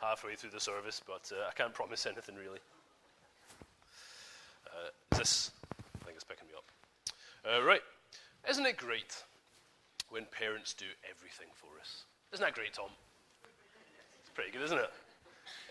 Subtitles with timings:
[0.00, 2.58] halfway through the service, but uh, I can't promise anything really.
[4.66, 5.50] Uh, this,
[6.00, 6.64] I think it's picking me up.
[7.44, 7.82] Uh, right.
[8.48, 9.22] Isn't it great
[10.08, 12.04] when parents do everything for us?
[12.32, 12.90] Isn't that great, Tom?
[14.20, 14.90] It's pretty good, isn't it?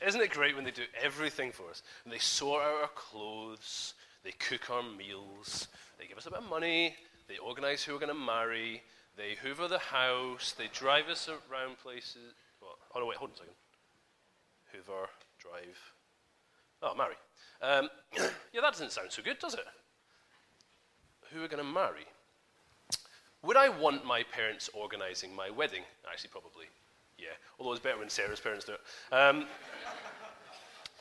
[0.06, 1.84] Isn't it great when they do everything for us?
[2.04, 3.94] And they sort out our clothes,
[4.24, 5.68] they cook our meals,
[5.98, 6.96] they give us a bit of money,
[7.28, 8.82] they organize who we're going to marry,
[9.18, 12.34] they hoover the house, they drive us around places.
[12.60, 12.76] What?
[12.96, 13.54] Oh, no, wait, hold on a second.
[14.72, 15.10] Hoover,
[15.40, 15.78] drive.
[16.82, 17.16] Oh, marry.
[17.62, 17.90] Um,
[18.54, 19.66] yeah, that doesn't sound so good, does it?
[21.34, 22.06] Who are going to marry?
[23.44, 25.84] Would I want my parents organizing my wedding?
[26.10, 26.66] Actually, probably.
[27.18, 27.28] Yeah,
[27.60, 28.82] although it's better when Sarah's parents do it.
[29.14, 29.46] Um,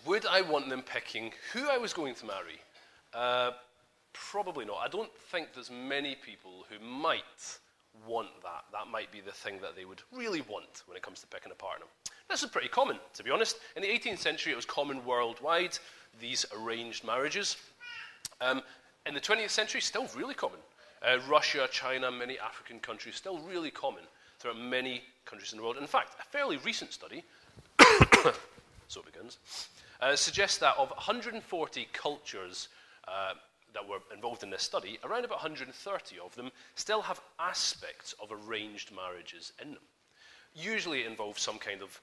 [0.05, 2.61] would I want them picking who I was going to marry?
[3.13, 3.53] Uh,
[4.13, 4.77] probably not.
[4.77, 7.59] I don't think there's many people who might
[8.07, 8.65] want that.
[8.73, 11.53] That might be the thing that they would really want when it comes to picking
[11.53, 11.87] a partner.
[12.29, 13.57] This is pretty common, to be honest.
[13.77, 15.79] In the 18th century, it was common worldwide,
[16.21, 17.57] these arranged marriages.
[18.41, 18.63] Um,
[19.07, 20.59] in the 20th century, still really common.
[21.03, 24.03] Uh, Russia, China, many African countries, still really common
[24.39, 25.77] throughout many countries in the world.
[25.79, 27.25] In fact, a fairly recent study,
[28.89, 29.39] so it begins,
[30.01, 32.69] uh, suggests that of 140 cultures
[33.07, 33.35] uh,
[33.75, 38.31] that were involved in this study, around about 130 of them still have aspects of
[38.33, 39.83] arranged marriages in them.
[40.55, 42.01] Usually it involves some kind of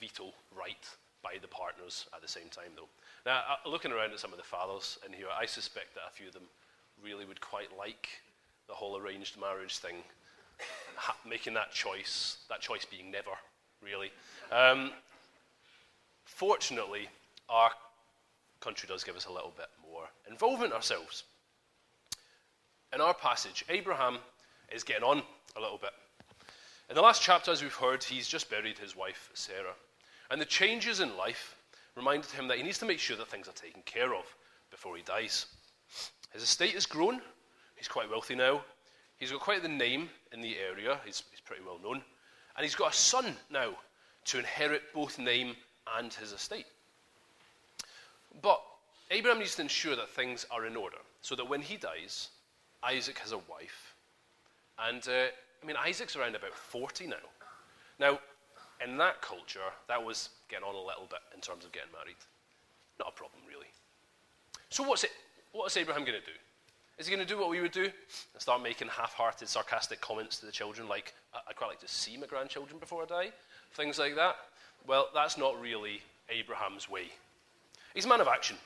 [0.00, 0.88] veto right
[1.22, 2.88] by the partners at the same time, though.
[3.24, 6.12] Now, uh, looking around at some of the fathers in here, I suspect that a
[6.12, 6.48] few of them
[7.02, 8.08] really would quite like
[8.66, 9.96] the whole arranged marriage thing,
[10.96, 13.30] ha- making that choice, that choice being never,
[13.82, 14.10] really.
[14.50, 14.90] Um,
[16.24, 17.08] fortunately,
[17.48, 17.70] our
[18.60, 19.66] country does give us a little bit
[20.28, 21.24] involvement ourselves.
[22.94, 24.18] In our passage, Abraham
[24.70, 25.22] is getting on
[25.56, 25.92] a little bit.
[26.90, 29.74] In the last chapter, as we've heard, he's just buried his wife, Sarah.
[30.30, 31.56] And the changes in life
[31.96, 34.24] reminded him that he needs to make sure that things are taken care of
[34.70, 35.46] before he dies.
[36.32, 37.20] His estate has grown.
[37.76, 38.62] He's quite wealthy now.
[39.16, 40.98] He's got quite the name in the area.
[41.04, 42.02] He's, he's pretty well known.
[42.56, 43.76] And he's got a son now
[44.26, 45.54] to inherit both name
[45.96, 46.66] and his estate.
[48.40, 48.60] But
[49.10, 52.28] Abraham needs to ensure that things are in order so that when he dies,
[52.82, 53.94] Isaac has a wife.
[54.78, 55.26] And uh,
[55.62, 57.16] I mean, Isaac's around about 40 now.
[58.00, 58.18] Now,
[58.84, 62.16] in that culture, that was getting on a little bit in terms of getting married.
[62.98, 63.68] Not a problem, really.
[64.70, 65.10] So, what's it,
[65.52, 66.36] what's Abraham going to do?
[66.98, 67.92] Is he going to do what we would do and
[68.38, 72.16] start making half hearted, sarcastic comments to the children, like, I'd quite like to see
[72.16, 73.30] my grandchildren before I die?
[73.74, 74.36] Things like that?
[74.86, 77.06] Well, that's not really Abraham's way.
[77.94, 78.56] He's a man of action.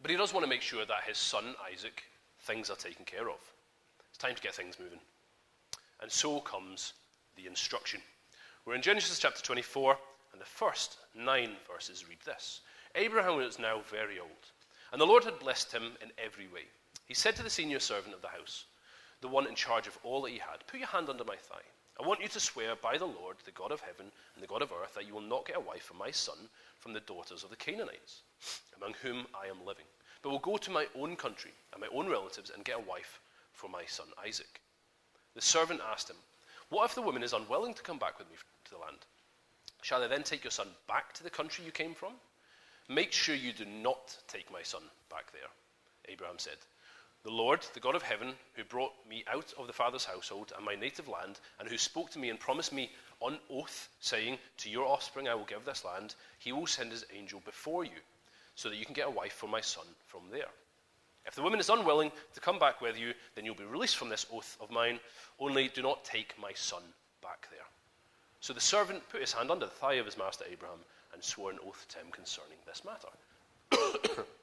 [0.00, 2.04] But he does want to make sure that his son, Isaac,
[2.42, 3.40] things are taken care of.
[4.08, 5.00] It's time to get things moving.
[6.00, 6.92] And so comes
[7.36, 8.00] the instruction.
[8.64, 9.98] We're in Genesis chapter 24,
[10.32, 12.60] and the first nine verses read this
[12.94, 14.52] Abraham was now very old,
[14.92, 16.66] and the Lord had blessed him in every way.
[17.06, 18.66] He said to the senior servant of the house,
[19.20, 21.64] the one in charge of all that he had, Put your hand under my thigh.
[22.00, 24.62] I want you to swear by the Lord, the God of heaven and the God
[24.62, 26.36] of earth, that you will not get a wife for my son
[26.78, 28.22] from the daughters of the Canaanites,
[28.76, 29.84] among whom I am living,
[30.22, 33.20] but will go to my own country and my own relatives and get a wife
[33.52, 34.60] for my son Isaac.
[35.34, 36.16] The servant asked him,
[36.68, 38.98] What if the woman is unwilling to come back with me to the land?
[39.82, 42.12] Shall I then take your son back to the country you came from?
[42.88, 45.50] Make sure you do not take my son back there.
[46.08, 46.56] Abraham said,
[47.28, 50.64] the Lord, the God of heaven, who brought me out of the father's household and
[50.64, 52.90] my native land, and who spoke to me and promised me
[53.20, 57.04] on oath, saying, To your offspring I will give this land, he will send his
[57.14, 58.00] angel before you,
[58.54, 60.48] so that you can get a wife for my son from there.
[61.26, 64.08] If the woman is unwilling to come back with you, then you'll be released from
[64.08, 64.98] this oath of mine.
[65.38, 66.82] Only do not take my son
[67.22, 67.66] back there.
[68.40, 70.78] So the servant put his hand under the thigh of his master Abraham
[71.12, 74.24] and swore an oath to him concerning this matter.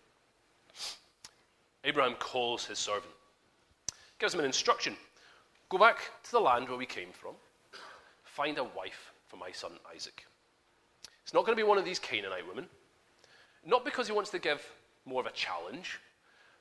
[1.86, 3.14] Abraham calls his servant,
[4.20, 4.98] gives him an instruction
[5.70, 7.34] go back to the land where we came from,
[8.24, 10.26] find a wife for my son Isaac.
[11.24, 12.68] It's not going to be one of these Canaanite women,
[13.66, 14.62] not because he wants to give
[15.06, 16.00] more of a challenge,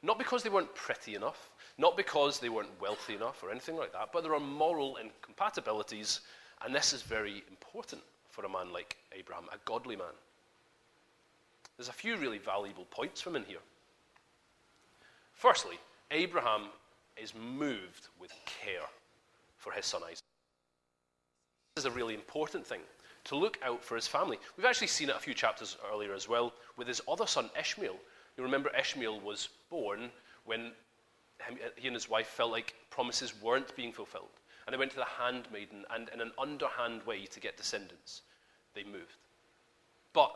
[0.03, 3.93] not because they weren't pretty enough, not because they weren't wealthy enough or anything like
[3.93, 6.21] that, but there are moral incompatibilities,
[6.65, 10.15] and this is very important for a man like Abraham, a godly man.
[11.77, 13.59] There's a few really valuable points from in here.
[15.35, 15.79] Firstly,
[16.11, 16.69] Abraham
[17.17, 18.89] is moved with care
[19.57, 20.23] for his son Isaac.
[21.75, 22.81] This is a really important thing
[23.25, 24.39] to look out for his family.
[24.57, 27.97] We've actually seen it a few chapters earlier as well with his other son Ishmael.
[28.37, 30.11] You remember Ishmael was born
[30.45, 30.73] when
[31.77, 34.29] he and his wife felt like promises weren't being fulfilled.
[34.67, 38.23] And they went to the handmaiden, and in an underhand way to get descendants,
[38.75, 39.19] they moved.
[40.13, 40.35] But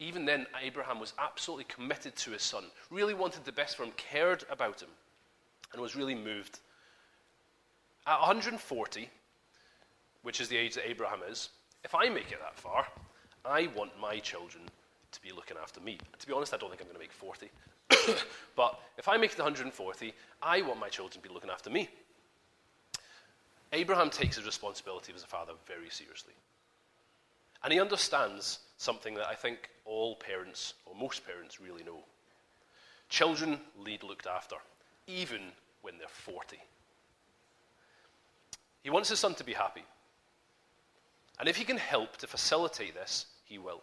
[0.00, 3.92] even then, Abraham was absolutely committed to his son, really wanted the best for him,
[3.98, 4.88] cared about him,
[5.72, 6.58] and was really moved.
[8.06, 9.10] At 140,
[10.22, 11.50] which is the age that Abraham is,
[11.84, 12.86] if I make it that far,
[13.44, 14.64] I want my children
[15.12, 15.98] to be looking after me.
[16.18, 17.50] To be honest, I don't think I'm going to make 40.
[18.56, 21.90] but if I make it 140, I want my children to be looking after me.
[23.72, 26.32] Abraham takes his responsibility as a father very seriously.
[27.62, 32.04] And he understands something that I think all parents, or most parents, really know.
[33.08, 34.56] Children need looked after,
[35.06, 35.40] even
[35.82, 36.58] when they're 40.
[38.82, 39.84] He wants his son to be happy.
[41.38, 43.82] And if he can help to facilitate this, he will.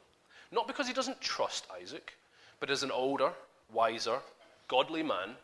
[0.51, 2.13] Not because he doesn't trust Isaac,
[2.59, 3.31] but as an older,
[3.71, 4.19] wiser,
[4.67, 5.35] godly man,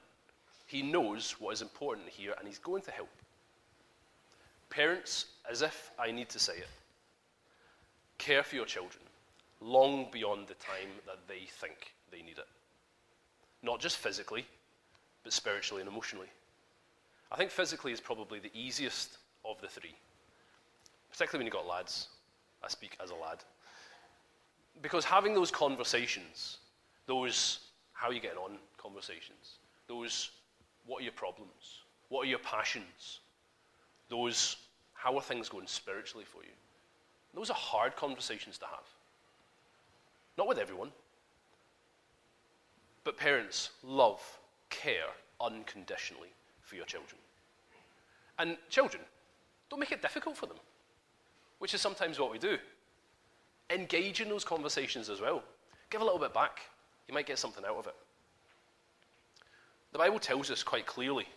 [0.65, 3.09] he knows what is important here and he's going to help.
[4.69, 6.69] Parents, as if I need to say it,
[8.17, 9.03] care for your children
[9.61, 12.47] long beyond the time that they think they need it.
[13.61, 14.45] Not just physically,
[15.23, 16.27] but spiritually and emotionally.
[17.31, 19.95] I think physically is probably the easiest of the three,
[21.11, 22.09] particularly when you've got lads.
[22.63, 23.39] I speak as a lad.
[24.81, 26.57] Because having those conversations,
[27.07, 27.59] those
[27.93, 30.31] how are you getting on conversations, those
[30.85, 33.19] what are your problems, what are your passions,
[34.09, 34.57] those
[34.93, 36.51] how are things going spiritually for you,
[37.33, 38.85] those are hard conversations to have.
[40.37, 40.91] Not with everyone.
[43.03, 44.21] But parents, love,
[44.69, 45.09] care
[45.41, 46.29] unconditionally
[46.61, 47.19] for your children.
[48.39, 49.03] And children,
[49.69, 50.57] don't make it difficult for them,
[51.59, 52.57] which is sometimes what we do.
[53.69, 55.43] Engage in those conversations as well.
[55.89, 56.61] Give a little bit back.
[57.07, 57.95] You might get something out of it.
[59.91, 61.27] The Bible tells us quite clearly.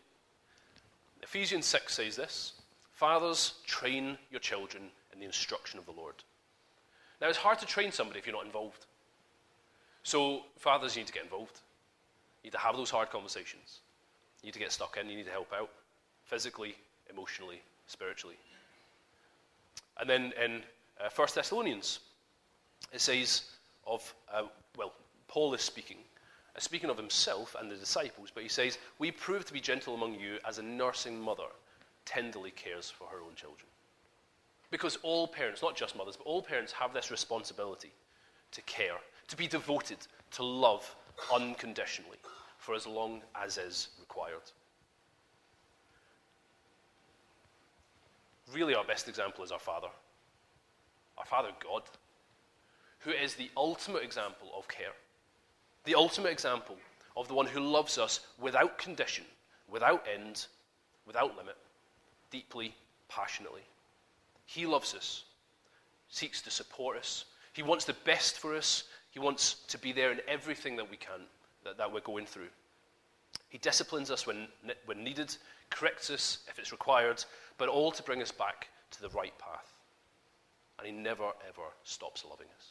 [1.22, 2.52] Ephesians 6 says this
[2.92, 4.84] Fathers, train your children
[5.16, 6.14] in the instruction of the Lord.
[7.20, 8.84] Now, it's hard to train somebody if you're not involved.
[10.02, 11.60] So, fathers, you need to get involved.
[12.42, 13.80] You need to have those hard conversations.
[14.42, 15.08] You need to get stuck in.
[15.08, 15.70] You need to help out
[16.24, 16.76] physically,
[17.10, 18.36] emotionally, spiritually.
[19.98, 20.62] And then in
[21.00, 22.00] uh, 1 Thessalonians,
[22.92, 23.44] it says
[23.86, 24.42] of, uh,
[24.76, 24.92] well,
[25.28, 25.98] Paul is speaking,
[26.54, 29.94] uh, speaking of himself and the disciples, but he says, We prove to be gentle
[29.94, 31.48] among you as a nursing mother
[32.04, 33.66] tenderly cares for her own children.
[34.70, 37.92] Because all parents, not just mothers, but all parents have this responsibility
[38.52, 38.96] to care,
[39.28, 39.98] to be devoted,
[40.32, 40.94] to love
[41.32, 42.18] unconditionally
[42.58, 44.42] for as long as is required.
[48.52, 49.88] Really, our best example is our Father,
[51.18, 51.82] our Father God,
[53.00, 54.92] who is the ultimate example of care,
[55.84, 56.76] the ultimate example
[57.16, 59.24] of the one who loves us without condition,
[59.68, 60.46] without end,
[61.06, 61.56] without limit,
[62.30, 62.74] deeply,
[63.08, 63.62] passionately.
[64.46, 65.24] He loves us,
[66.08, 67.24] seeks to support us.
[67.52, 68.84] He wants the best for us.
[69.10, 71.20] He wants to be there in everything that we can,
[71.64, 72.48] that, that we're going through.
[73.48, 74.48] He disciplines us when,
[74.86, 75.36] when needed,
[75.70, 77.24] corrects us if it's required,
[77.58, 79.72] but all to bring us back to the right path.
[80.78, 82.66] And he never, ever stops loving us.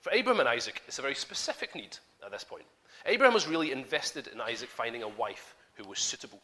[0.00, 2.64] For Abraham and Isaac, it's a very specific need at this point.
[3.06, 6.40] Abraham was really invested in Isaac finding a wife who was suitable.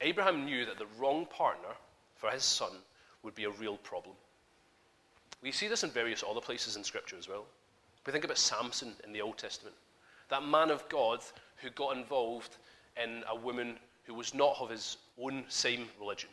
[0.00, 1.74] Abraham knew that the wrong partner
[2.22, 2.70] for his son
[3.24, 4.14] would be a real problem.
[5.42, 7.44] We see this in various other places in Scripture as well.
[8.06, 9.74] We think about Samson in the Old Testament,
[10.28, 11.18] that man of God
[11.56, 12.58] who got involved
[13.02, 16.28] in a woman who was not of his own same religion.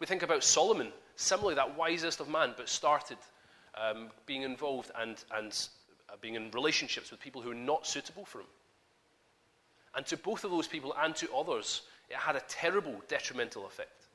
[0.00, 3.18] We think about Solomon, similarly, that wisest of man, but started
[3.80, 5.68] um, being involved and, and
[6.08, 8.48] uh, being in relationships with people who are not suitable for him.
[9.94, 14.08] And to both of those people and to others, it had a terrible detrimental effect.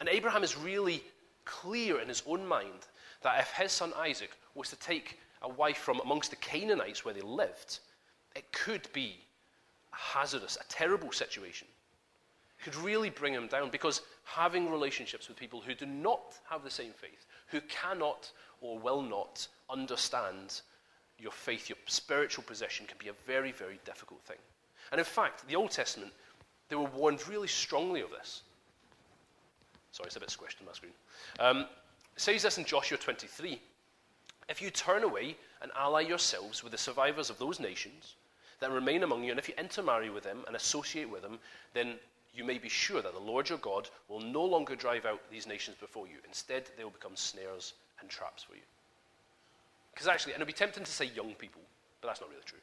[0.00, 1.02] And Abraham is really
[1.44, 2.86] clear in his own mind
[3.22, 7.14] that if his son Isaac was to take a wife from amongst the Canaanites where
[7.14, 7.78] they lived,
[8.34, 9.18] it could be
[9.92, 11.68] a hazardous, a terrible situation.
[12.58, 16.64] It could really bring him down because having relationships with people who do not have
[16.64, 20.60] the same faith, who cannot or will not understand
[21.18, 24.38] your faith, your spiritual position, can be a very, very difficult thing.
[24.92, 26.12] And in fact, the Old Testament,
[26.68, 28.42] they were warned really strongly of this.
[29.96, 30.92] Sorry, it's a bit squished on my screen.
[31.40, 31.64] Um,
[32.16, 33.58] says this in Joshua 23
[34.46, 38.16] If you turn away and ally yourselves with the survivors of those nations
[38.60, 41.38] that remain among you, and if you intermarry with them and associate with them,
[41.72, 41.94] then
[42.34, 45.46] you may be sure that the Lord your God will no longer drive out these
[45.46, 46.16] nations before you.
[46.28, 48.62] Instead, they will become snares and traps for you.
[49.94, 51.62] Because actually, and it'd be tempting to say young people,
[52.02, 52.58] but that's not really true.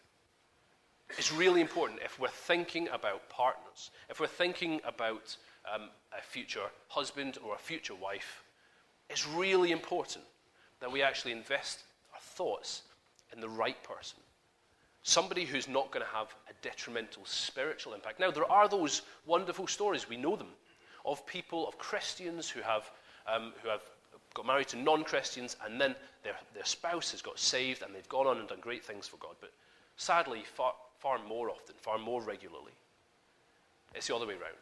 [1.17, 5.35] It's really important if we're thinking about partners, if we're thinking about
[5.71, 8.43] um, a future husband or a future wife,
[9.09, 10.23] it's really important
[10.79, 12.83] that we actually invest our thoughts
[13.31, 14.19] in the right person.
[15.03, 18.19] Somebody who's not going to have a detrimental spiritual impact.
[18.19, 20.47] Now, there are those wonderful stories, we know them,
[21.05, 22.89] of people, of Christians who have,
[23.27, 23.81] um, who have
[24.33, 28.07] got married to non Christians and then their, their spouse has got saved and they've
[28.09, 29.35] gone on and done great things for God.
[29.41, 29.51] But
[29.97, 32.71] sadly, far, far more often, far more regularly,
[33.93, 34.55] it's the other way around.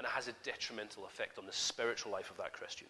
[0.00, 2.86] And it has a detrimental effect on the spiritual life of that Christian.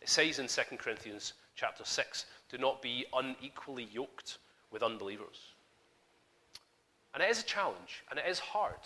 [0.00, 4.38] It says in 2 Corinthians chapter 6 do not be unequally yoked
[4.70, 5.52] with unbelievers.
[7.12, 8.80] And it is a challenge, and it is hard.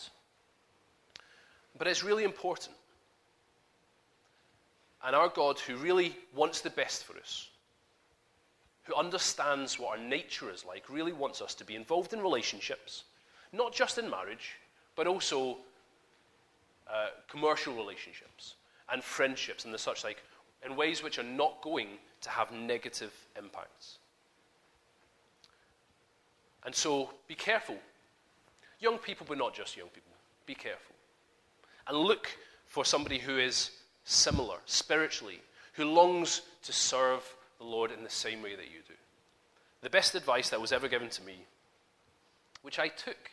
[1.79, 2.75] But it's really important.
[5.05, 7.51] And our God, who really wants the best for us,
[8.83, 13.05] who understands what our nature is like, really wants us to be involved in relationships,
[13.53, 14.57] not just in marriage,
[14.97, 15.59] but also
[16.93, 18.55] uh, commercial relationships
[18.93, 20.23] and friendships and the such like,
[20.65, 21.89] in ways which are not going
[22.21, 23.99] to have negative impacts.
[26.65, 27.77] And so be careful.
[28.79, 30.13] Young people, but not just young people,
[30.47, 30.95] be careful.
[31.89, 32.29] And look
[32.67, 33.71] for somebody who is
[34.05, 35.41] similar spiritually,
[35.73, 37.23] who longs to serve
[37.59, 38.95] the Lord in the same way that you do.
[39.81, 41.47] The best advice that was ever given to me,
[42.63, 43.31] which I took,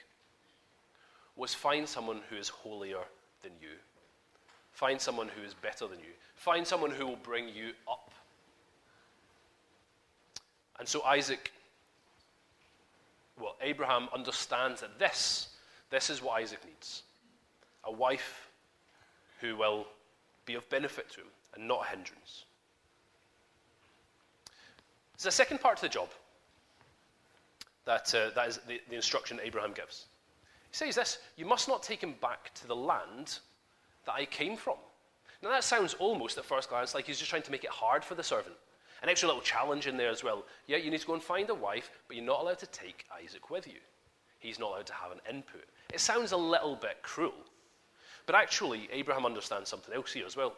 [1.35, 3.03] was find someone who is holier
[3.41, 3.69] than you.
[4.71, 6.13] Find someone who is better than you.
[6.35, 8.11] Find someone who will bring you up.
[10.79, 11.51] And so Isaac,
[13.39, 15.49] well, Abraham understands that this,
[15.89, 17.03] this is what Isaac needs
[17.85, 18.49] a wife
[19.39, 19.87] who will
[20.45, 22.43] be of benefit to him and not a hindrance.
[25.17, 26.09] There's a second part to the job
[27.85, 30.05] that, uh, that is the, the instruction Abraham gives.
[30.71, 33.39] He says this You must not take him back to the land
[34.05, 34.77] that I came from.
[35.41, 38.03] Now, that sounds almost at first glance like he's just trying to make it hard
[38.03, 38.55] for the servant.
[39.01, 40.43] An extra little challenge in there as well.
[40.67, 43.05] Yeah, you need to go and find a wife, but you're not allowed to take
[43.23, 43.79] Isaac with you.
[44.39, 45.63] He's not allowed to have an input.
[45.93, 47.33] It sounds a little bit cruel.
[48.25, 50.53] But actually, Abraham understands something else here as well.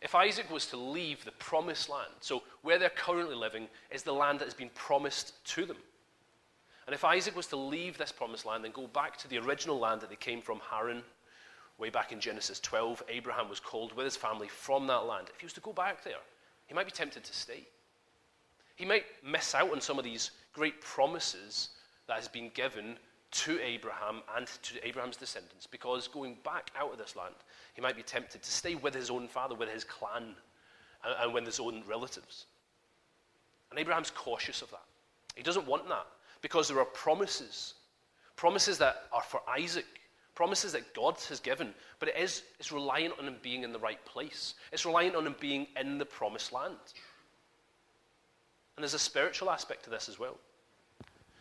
[0.00, 4.12] If Isaac was to leave the promised land, so where they're currently living is the
[4.12, 5.78] land that has been promised to them.
[6.86, 9.78] And if Isaac was to leave this promised land and go back to the original
[9.78, 11.02] land that they came from, Haran,
[11.78, 15.28] way back in Genesis 12, Abraham was called with his family from that land.
[15.32, 16.20] If he was to go back there,
[16.66, 17.66] he might be tempted to stay.
[18.76, 21.70] He might miss out on some of these great promises
[22.06, 22.96] that has been given
[23.30, 27.34] to Abraham and to Abraham's descendants because going back out of this land,
[27.74, 30.34] he might be tempted to stay with his own father, with his clan,
[31.04, 32.46] and, and with his own relatives.
[33.70, 34.84] And Abraham's cautious of that.
[35.34, 36.06] He doesn't want that
[36.44, 37.72] because there are promises,
[38.36, 39.86] promises that are for Isaac,
[40.34, 43.78] promises that God has given, but it is it's reliant on him being in the
[43.78, 44.52] right place.
[44.70, 46.76] It's reliant on him being in the promised land.
[48.76, 50.36] And there's a spiritual aspect to this as well.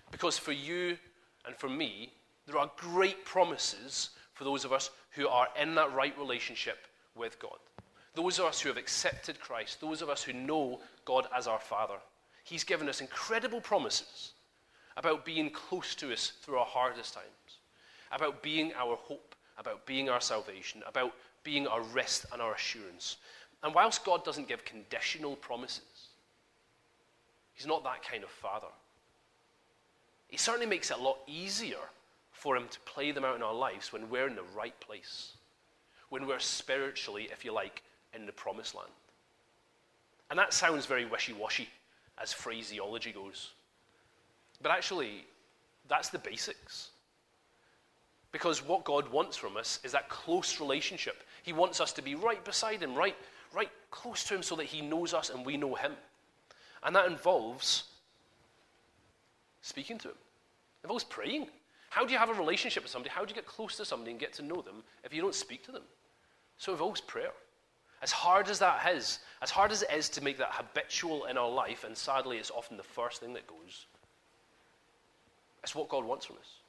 [0.09, 0.97] Because for you
[1.45, 2.13] and for me,
[2.47, 7.37] there are great promises for those of us who are in that right relationship with
[7.39, 7.57] God.
[8.15, 11.59] Those of us who have accepted Christ, those of us who know God as our
[11.59, 11.97] Father.
[12.45, 14.31] He's given us incredible promises
[14.97, 17.33] about being close to us through our hardest times
[18.13, 23.17] about being our hope, about being our salvation, about being our rest and our assurance.
[23.63, 25.81] And whilst God doesn't give conditional promises,
[27.53, 28.67] He's not that kind of Father.
[30.27, 31.77] He certainly makes it a lot easier
[32.31, 35.33] for Him to play them out in our lives when we're in the right place,
[36.09, 37.83] when we're spiritually, if you like,
[38.13, 38.89] in the promised land.
[40.29, 41.69] And that sounds very wishy washy
[42.17, 43.51] as phraseology goes.
[44.63, 45.25] But actually,
[45.87, 46.89] that's the basics.
[48.31, 51.23] Because what God wants from us is that close relationship.
[51.43, 53.15] He wants us to be right beside Him, right,
[53.53, 55.91] right close to Him, so that He knows us and we know Him.
[56.81, 57.83] And that involves
[59.61, 61.47] speaking to Him, it involves praying.
[61.89, 63.11] How do you have a relationship with somebody?
[63.13, 65.35] How do you get close to somebody and get to know them if you don't
[65.35, 65.83] speak to them?
[66.57, 67.31] So it involves prayer.
[68.01, 71.37] As hard as that is, as hard as it is to make that habitual in
[71.37, 73.85] our life, and sadly it's often the first thing that goes,
[75.63, 76.59] it's what God wants from us.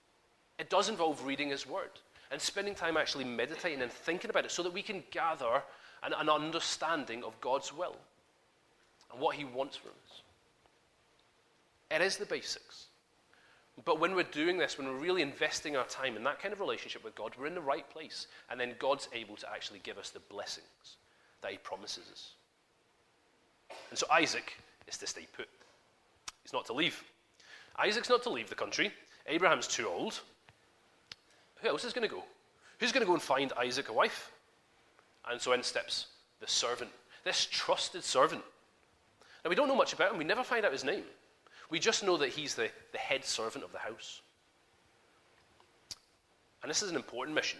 [0.58, 1.90] It does involve reading His Word
[2.30, 5.62] and spending time actually meditating and thinking about it so that we can gather
[6.02, 7.96] an, an understanding of God's will
[9.12, 10.20] and what He wants from us.
[11.90, 12.86] It is the basics.
[13.84, 16.60] But when we're doing this, when we're really investing our time in that kind of
[16.60, 18.28] relationship with God, we're in the right place.
[18.48, 20.96] And then God's able to actually give us the blessings
[21.42, 22.34] that He promises us.
[23.90, 24.54] And so Isaac
[24.86, 25.48] is to stay put,
[26.42, 27.02] he's not to leave.
[27.76, 28.92] Isaac's not to leave the country.
[29.26, 30.20] Abraham's too old.
[31.60, 32.22] Who else is going to go?
[32.78, 34.30] Who's going to go and find Isaac a wife?
[35.28, 36.06] And so in steps
[36.40, 36.90] the servant,
[37.24, 38.42] this trusted servant
[39.44, 40.18] Now, we don't know much about him.
[40.18, 41.04] We never find out his name.
[41.70, 44.20] We just know that he's the, the head servant of the house.
[46.62, 47.58] And this is an important mission.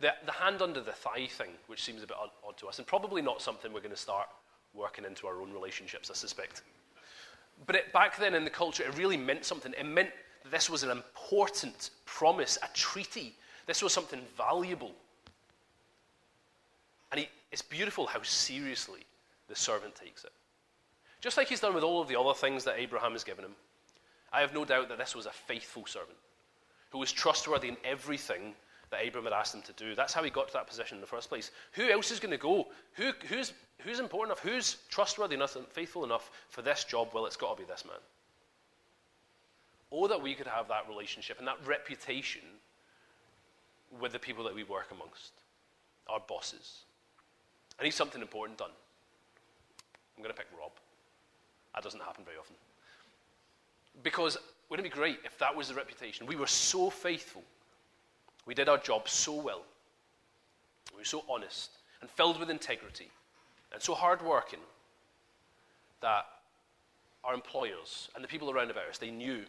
[0.00, 2.78] The, the hand under the thigh thing, which seems a bit odd, odd to us,
[2.78, 4.28] and probably not something we're going to start
[4.74, 6.62] working into our own relationships, I suspect.
[7.66, 9.74] But it, back then in the culture, it really meant something.
[9.78, 10.10] It meant
[10.42, 13.34] that this was an important promise, a treaty.
[13.66, 14.92] This was something valuable.
[17.10, 19.00] And he, it's beautiful how seriously
[19.48, 20.32] the servant takes it.
[21.20, 23.54] Just like he's done with all of the other things that Abraham has given him,
[24.32, 26.18] I have no doubt that this was a faithful servant
[26.90, 28.54] who was trustworthy in everything
[28.90, 29.94] that Abram had asked him to do.
[29.94, 31.50] That's how he got to that position in the first place.
[31.72, 32.68] Who else is going to go?
[32.94, 34.40] Who, who's, who's important enough?
[34.40, 37.10] Who's trustworthy enough and faithful enough for this job?
[37.12, 37.96] Well, it's got to be this man.
[39.90, 42.42] Or that we could have that relationship and that reputation
[44.00, 45.32] with the people that we work amongst,
[46.08, 46.80] our bosses.
[47.80, 48.70] I need something important done.
[50.16, 50.72] I'm going to pick Rob.
[51.74, 52.56] That doesn't happen very often.
[54.02, 54.36] Because
[54.68, 56.26] wouldn't it be great if that was the reputation?
[56.26, 57.42] We were so faithful.
[58.48, 59.60] We did our job so well.
[60.94, 61.68] We were so honest
[62.00, 63.10] and filled with integrity
[63.74, 64.60] and so hardworking
[66.00, 66.24] that
[67.24, 69.42] our employers and the people around about us, they knew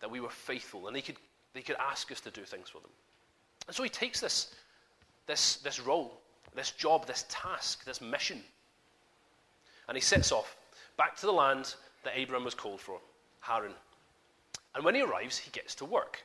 [0.00, 1.16] that we were faithful and they could,
[1.52, 2.88] they could ask us to do things for them.
[3.66, 4.54] And so he takes this,
[5.26, 6.18] this, this role,
[6.54, 8.40] this job, this task, this mission,
[9.86, 10.56] and he sets off
[10.96, 13.00] back to the land that Abram was called for,
[13.40, 13.72] Haran.
[14.74, 16.22] And when he arrives, he gets to work.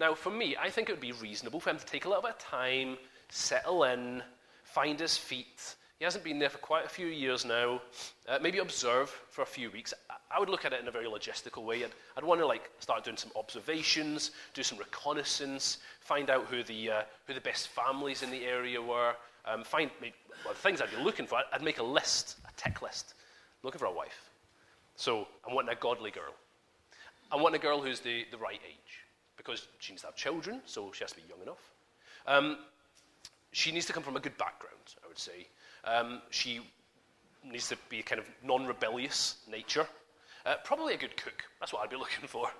[0.00, 2.22] Now, for me, I think it would be reasonable for him to take a little
[2.22, 2.96] bit of time,
[3.30, 4.22] settle in,
[4.62, 5.74] find his feet.
[5.98, 7.80] He hasn't been there for quite a few years now.
[8.28, 9.92] Uh, maybe observe for a few weeks.
[10.30, 11.82] I would look at it in a very logistical way.
[11.82, 16.62] I'd, I'd want to like start doing some observations, do some reconnaissance, find out who
[16.62, 19.14] the, uh, who the best families in the area were,
[19.46, 20.14] um, find maybe,
[20.44, 21.40] well, the things I'd be looking for.
[21.52, 23.14] I'd make a list, a tick list.
[23.16, 24.30] I'm looking for a wife.
[24.94, 26.34] So I'm wanting a godly girl.
[27.32, 29.07] I'm wanting a girl who's the, the right age
[29.38, 31.70] because she needs to have children, so she has to be young enough.
[32.26, 32.58] Um,
[33.52, 35.46] she needs to come from a good background, I would say.
[35.84, 36.60] Um, she
[37.42, 39.86] needs to be a kind of non rebellious nature.
[40.44, 41.44] Uh, probably a good cook.
[41.60, 42.50] That's what I'd be looking for.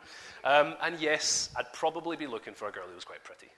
[0.44, 3.48] Um, and yes, I'd probably be looking for a girl who was quite pretty.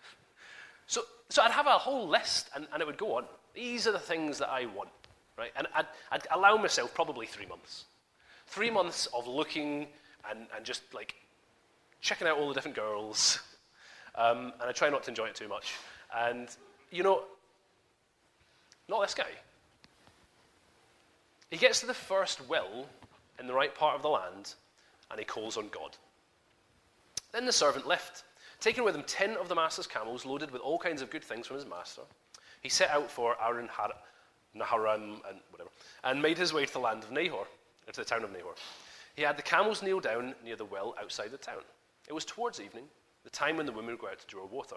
[0.86, 3.24] So, so I'd have a whole list, and, and it would go on.
[3.54, 4.90] These are the things that I want,
[5.38, 5.52] right?
[5.56, 7.84] And I'd, I'd allow myself probably three months.
[8.46, 9.86] Three months of looking
[10.28, 11.14] and, and just like
[12.00, 13.40] checking out all the different girls.
[14.14, 15.74] Um, and I try not to enjoy it too much.
[16.14, 16.48] And,
[16.90, 17.22] you know,
[18.88, 19.30] not this guy.
[21.50, 22.86] He gets to the first well
[23.38, 24.54] in the right part of the land
[25.10, 25.96] and he calls on God.
[27.32, 28.24] Then the servant left,
[28.60, 31.46] taking with him ten of the master's camels loaded with all kinds of good things
[31.46, 32.02] from his master.
[32.60, 33.68] He set out for Aram
[34.56, 35.70] Naharaim and whatever,
[36.04, 37.46] and made his way to the land of Nahor,
[37.92, 38.54] to the town of Nahor.
[39.14, 41.62] He had the camels kneel down near the well outside the town.
[42.10, 42.88] It was towards evening,
[43.22, 44.74] the time when the women would go out to draw water.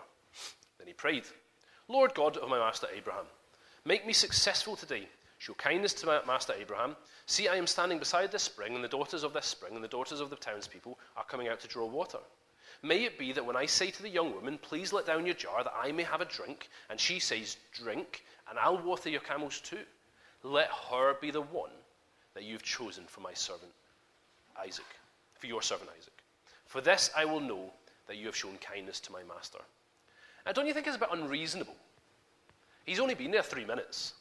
[0.77, 1.23] Then he prayed,
[1.87, 3.25] Lord God of my master Abraham,
[3.85, 5.07] make me successful today.
[5.39, 6.95] Show kindness to my master Abraham.
[7.25, 9.87] See, I am standing beside this spring, and the daughters of this spring and the
[9.87, 12.19] daughters of the townspeople are coming out to draw water.
[12.83, 15.33] May it be that when I say to the young woman, Please let down your
[15.33, 19.21] jar that I may have a drink, and she says, Drink, and I'll water your
[19.21, 19.85] camels too,
[20.43, 21.71] let her be the one
[22.35, 23.71] that you've chosen for my servant
[24.55, 24.85] Isaac,
[25.39, 26.12] for your servant Isaac.
[26.73, 27.71] For this I will know
[28.07, 29.59] that you have shown kindness to my master.
[30.43, 31.75] Now, don't you think it's a bit unreasonable?
[32.83, 34.15] He's only been there three minutes,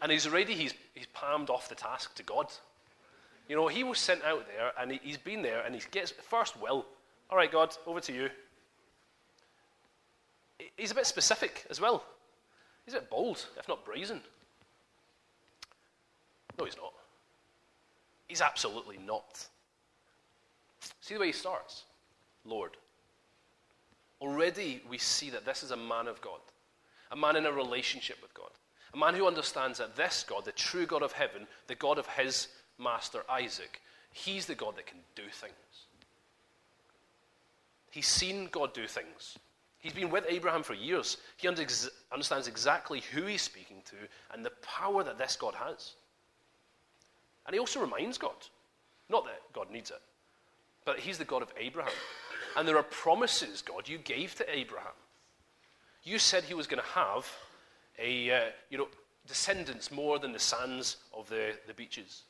[0.00, 2.46] and he's already he's, he's palmed off the task to God.
[3.46, 6.12] You know, he was sent out there, and he, he's been there, and he gets
[6.12, 6.86] first will.
[7.28, 8.30] All right, God, over to you.
[10.78, 12.04] He's a bit specific as well.
[12.86, 14.22] He's a bit bold, if not brazen.
[16.58, 16.94] No, he's not.
[18.28, 19.46] He's absolutely not.
[21.00, 21.84] See the way he starts?
[22.44, 22.76] Lord.
[24.20, 26.40] Already we see that this is a man of God,
[27.10, 28.50] a man in a relationship with God,
[28.94, 32.06] a man who understands that this God, the true God of heaven, the God of
[32.06, 33.80] his master Isaac,
[34.12, 35.52] he's the God that can do things.
[37.90, 39.38] He's seen God do things.
[39.80, 41.16] He's been with Abraham for years.
[41.36, 43.96] He understands exactly who he's speaking to
[44.32, 45.94] and the power that this God has.
[47.44, 48.36] And he also reminds God,
[49.10, 50.00] not that God needs it,
[50.84, 51.92] but he's the God of Abraham.
[52.56, 54.92] And there are promises, God, you gave to Abraham.
[56.02, 57.30] You said he was going to have
[57.98, 58.88] a, uh, you know,
[59.26, 62.22] descendants more than the sands of the, the beaches.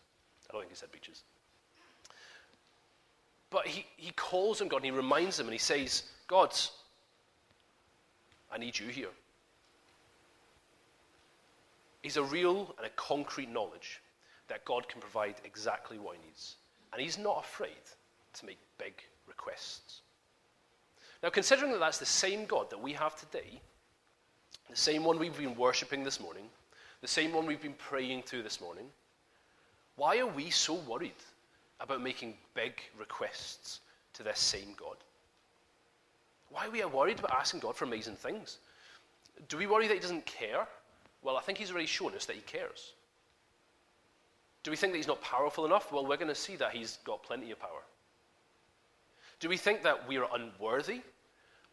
[0.49, 1.23] I don't think he said beaches.
[3.51, 6.55] But he, he calls on God and he reminds him and he says, God,
[8.53, 9.09] I need you here.
[12.03, 14.01] He's a real and a concrete knowledge
[14.49, 16.57] that God can provide exactly what he needs.
[16.93, 17.71] And he's not afraid
[18.35, 18.95] to make big
[19.27, 20.01] requests.
[21.23, 23.61] Now, considering that that's the same God that we have today,
[24.68, 26.45] the same one we've been worshipping this morning,
[27.01, 28.87] the same one we've been praying to this morning,
[29.97, 31.12] why are we so worried
[31.81, 33.81] about making big requests
[34.14, 34.97] to this same God?
[36.51, 38.59] Why are we worried about asking God for amazing things?
[39.49, 40.66] Do we worry that He doesn't care?
[41.23, 42.92] Well, I think He's already shown us that He cares.
[44.62, 45.92] Do we think that He's not powerful enough?
[45.92, 47.83] Well, we're going to see that He's got plenty of power.
[49.42, 51.00] Do we think that we are unworthy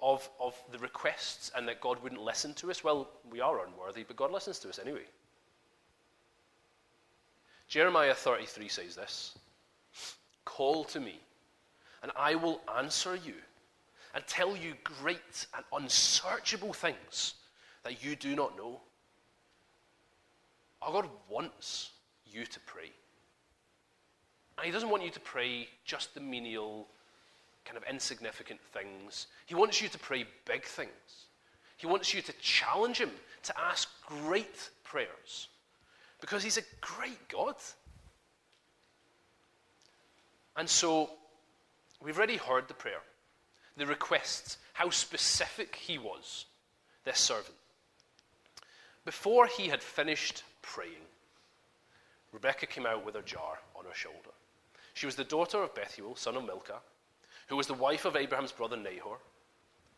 [0.01, 2.83] of, of the requests and that God wouldn't listen to us?
[2.83, 5.05] Well, we are unworthy, but God listens to us anyway.
[7.67, 9.37] Jeremiah 33 says this
[10.45, 11.19] Call to me,
[12.01, 13.35] and I will answer you
[14.15, 17.35] and tell you great and unsearchable things
[17.83, 18.81] that you do not know.
[20.81, 21.91] Our God wants
[22.25, 22.89] you to pray.
[24.57, 26.87] And He doesn't want you to pray just the menial,
[27.65, 29.27] kind of insignificant things.
[29.45, 30.89] He wants you to pray big things.
[31.77, 33.11] He wants you to challenge Him
[33.43, 35.47] to ask great prayers
[36.19, 37.55] because He's a great God.
[40.57, 41.11] And so,
[42.01, 43.01] we've already heard the prayer
[43.79, 46.45] the requests, how specific he was,
[47.05, 47.55] this servant.
[49.05, 51.07] Before he had finished praying,
[52.31, 54.17] Rebecca came out with her jar on her shoulder.
[54.93, 56.81] She was the daughter of Bethuel, son of Milcah,
[57.49, 59.17] who was the wife of Abraham's brother Nahor.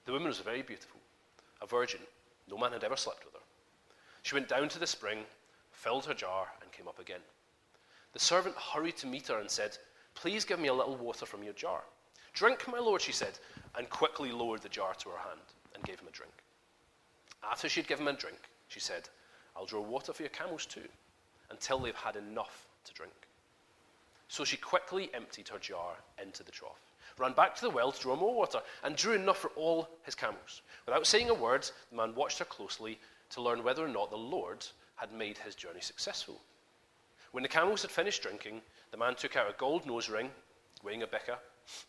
[0.06, 1.00] The woman was very beautiful,
[1.62, 2.00] a virgin.
[2.50, 3.40] No man had ever slept with her.
[4.24, 5.20] She went down to the spring,
[5.72, 7.20] filled her jar, and came up again.
[8.14, 9.78] The servant hurried to meet her and said,
[10.16, 11.82] Please give me a little water from your jar.
[12.34, 13.40] Drink, my lord, she said,
[13.78, 15.42] and quickly lowered the jar to her hand
[15.76, 16.34] and gave him a drink.
[17.44, 19.10] After she had given him a drink, she said,
[19.56, 20.88] I'll draw water for your camels too,
[21.50, 23.14] until they've had enough to drink.
[24.30, 26.90] So she quickly emptied her jar into the trough,
[27.21, 30.15] ran back to the well to draw more water, and drew enough for all his
[30.15, 30.62] camels.
[30.86, 34.17] Without saying a word, the man watched her closely to learn whether or not the
[34.17, 36.41] Lord had made his journey successful.
[37.31, 40.29] When the camels had finished drinking, the man took out a gold nose ring,
[40.84, 41.38] weighing a beka,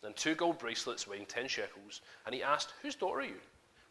[0.03, 3.41] and two gold bracelets weighing ten shekels, and he asked, Whose daughter are you?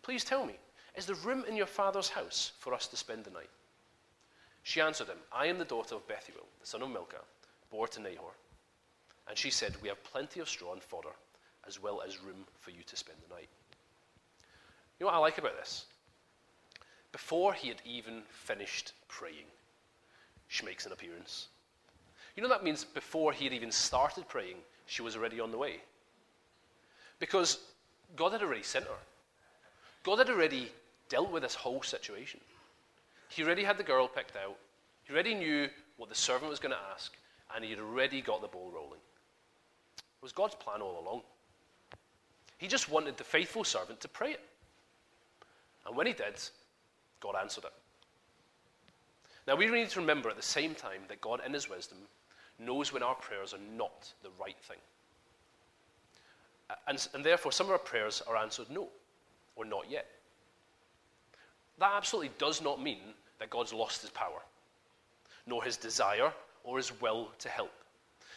[0.03, 0.55] Please tell me,
[0.97, 3.51] is there room in your father's house for us to spend the night?
[4.63, 7.25] She answered him, I am the daughter of Bethuel, the son of Milcah,
[7.71, 8.33] born to Nahor.
[9.29, 11.15] And she said, We have plenty of straw and fodder,
[11.67, 13.49] as well as room for you to spend the night.
[14.99, 15.87] You know what I like about this?
[17.13, 19.47] Before he had even finished praying,
[20.49, 21.49] she makes an appearance.
[22.37, 25.59] You know that means before he had even started praying, she was already on the
[25.59, 25.81] way.
[27.19, 27.59] Because
[28.17, 29.01] God had already sent her.
[30.03, 30.73] God had already
[31.09, 32.41] dealt with this whole situation.
[33.29, 34.57] He already had the girl picked out.
[35.05, 37.13] He already knew what the servant was going to ask,
[37.55, 39.01] and he had already got the ball rolling.
[39.99, 41.23] It was God's plan all along.
[42.63, 44.41] He just wanted the faithful servant to pray it.
[45.85, 46.41] And when he did,
[47.19, 47.73] God answered it.
[49.49, 51.99] Now, we need to remember at the same time that God, in his wisdom,
[52.61, 54.77] knows when our prayers are not the right thing.
[56.87, 58.87] And, and therefore, some of our prayers are answered no,
[59.57, 60.07] or not yet.
[61.81, 64.41] That absolutely does not mean that God's lost his power,
[65.49, 67.73] nor his desire or his will to help.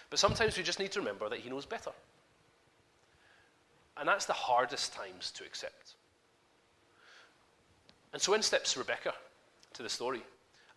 [0.09, 1.91] But sometimes we just need to remember that he knows better.
[3.97, 5.93] And that's the hardest times to accept.
[8.13, 9.13] And so in steps Rebecca
[9.73, 10.21] to the story.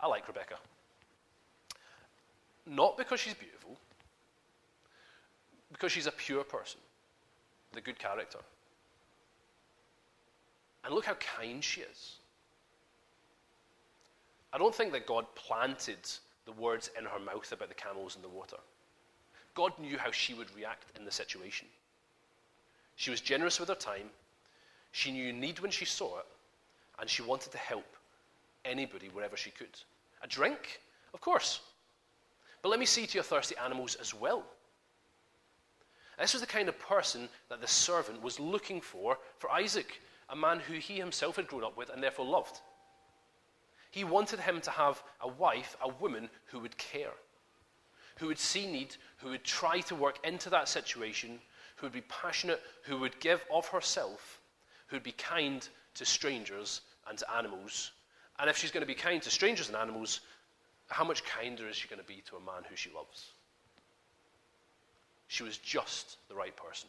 [0.00, 0.56] I like Rebecca.
[2.66, 3.76] Not because she's beautiful,
[5.72, 6.80] because she's a pure person,
[7.72, 8.38] the good character.
[10.84, 12.16] And look how kind she is.
[14.52, 15.98] I don't think that God planted
[16.46, 18.56] the words in her mouth about the camels and the water.
[19.54, 21.66] God knew how she would react in the situation.
[22.98, 24.10] She was generous with her time.
[24.90, 26.26] She knew need when she saw it,
[26.98, 27.86] and she wanted to help
[28.64, 29.78] anybody wherever she could.
[30.20, 30.80] A drink?
[31.14, 31.60] Of course.
[32.60, 34.44] But let me see to your thirsty animals as well.
[36.18, 40.34] This was the kind of person that the servant was looking for for Isaac, a
[40.34, 42.60] man who he himself had grown up with and therefore loved.
[43.92, 47.14] He wanted him to have a wife, a woman who would care,
[48.16, 51.38] who would see need, who would try to work into that situation,
[51.78, 54.40] who would be passionate, who would give of herself,
[54.88, 57.92] who would be kind to strangers and to animals.
[58.38, 60.20] And if she's going to be kind to strangers and animals,
[60.88, 63.30] how much kinder is she going to be to a man who she loves?
[65.28, 66.88] She was just the right person.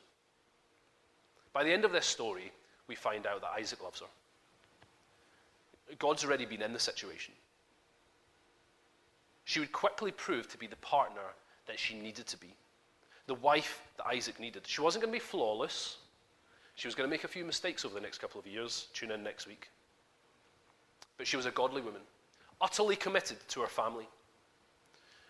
[1.53, 2.51] By the end of this story,
[2.87, 4.07] we find out that Isaac loves her.
[5.97, 7.33] God's already been in the situation.
[9.49, 11.33] she would quickly prove to be the partner
[11.65, 12.53] that she needed to be,
[13.29, 14.63] the wife that Isaac needed.
[14.65, 15.97] She wasn't going to be flawless.
[16.73, 18.87] She was going to make a few mistakes over the next couple of years.
[18.91, 19.69] Tune in next week.
[21.15, 22.01] But she was a godly woman,
[22.59, 24.07] utterly committed to her family.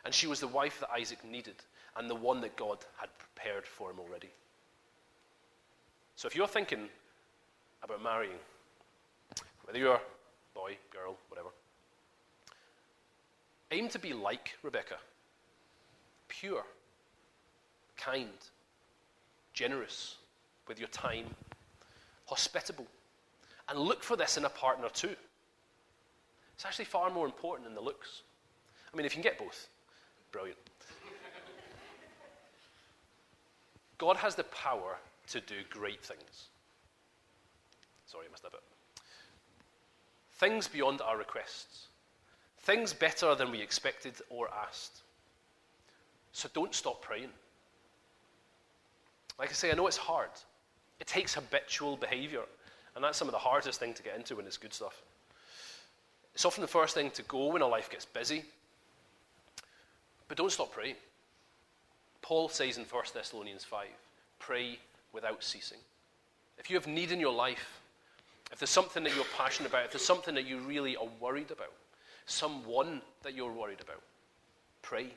[0.06, 1.56] And she was the wife that Isaac needed
[1.98, 4.30] and the one that God had prepared for him already.
[6.16, 6.88] So if you're thinking
[7.84, 8.40] about marrying,
[9.66, 10.00] whether you're
[10.54, 11.50] boy, girl, whatever,
[13.72, 14.96] aim to be like Rebecca
[16.30, 16.64] pure,
[18.00, 18.30] kind,
[19.54, 20.16] generous
[20.68, 21.26] with your time,
[22.26, 22.88] hospitable.
[23.68, 25.16] And look for this in a partner too.
[26.56, 28.24] It's actually far more important than the looks.
[28.92, 29.68] I mean, if you can get both,
[30.32, 30.58] brilliant.
[33.98, 36.48] God has the power to do great things.
[38.06, 38.62] Sorry, I missed that bit.
[40.34, 41.88] Things beyond our requests.
[42.60, 45.02] Things better than we expected or asked.
[46.32, 47.30] So don't stop praying.
[49.40, 50.30] Like I say, I know it's hard.
[51.00, 52.42] It takes habitual behavior.
[52.96, 55.02] And that's some of the hardest thing to get into when it's good stuff.
[56.34, 58.44] It's often the first thing to go when a life gets busy.
[60.28, 60.96] But don't stop praying.
[62.22, 63.88] Paul says in 1 Thessalonians 5
[64.40, 64.78] pray
[65.14, 65.80] without ceasing.
[66.58, 67.82] If you have need in your life,
[68.52, 71.52] if there's something that you're passionate about, if there's something that you really are worried
[71.52, 71.72] about,
[72.26, 74.02] someone that you're worried about,
[74.82, 75.08] pray.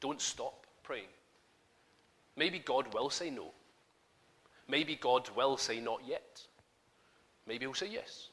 [0.00, 1.06] Don't stop praying.
[2.36, 3.52] Maybe God will say no.
[4.68, 6.40] Maybe God will say not yet.
[7.46, 8.28] Maybe he'll say yes.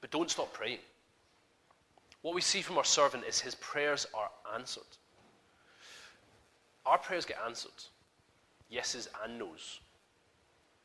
[0.00, 0.78] But don't stop praying.
[2.22, 4.82] What we see from our servant is his prayers are answered.
[6.86, 7.70] Our prayers get answered.
[8.70, 9.80] Yeses and nos.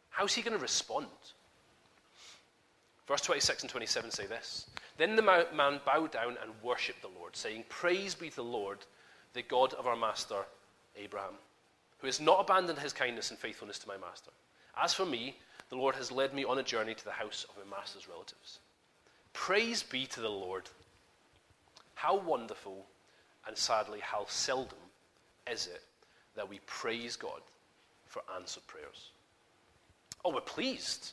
[0.09, 1.07] How's he going to respond?
[3.07, 4.67] Verse 26 and 27 say this
[4.97, 8.79] Then the man bowed down and worshipped the Lord, saying, Praise be to the Lord,
[9.33, 10.45] the God of our master
[10.97, 11.35] Abraham,
[11.99, 14.31] who has not abandoned his kindness and faithfulness to my master.
[14.81, 15.37] As for me,
[15.69, 18.59] the Lord has led me on a journey to the house of my master's relatives.
[19.33, 20.69] Praise be to the Lord.
[21.95, 22.85] How wonderful
[23.47, 24.77] and sadly how seldom
[25.51, 25.83] is it
[26.35, 27.41] that we praise God
[28.05, 29.11] for answered prayers?
[30.23, 31.11] Oh, we're pleased.